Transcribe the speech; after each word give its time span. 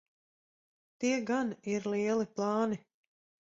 Tie 1.03 1.21
gan 1.31 1.53
ir 1.77 1.87
lieli 1.95 2.29
plāni. 2.39 2.85